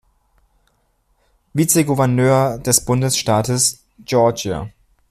[1.53, 4.67] Vizegouverneur des Bundesstaates Georgia.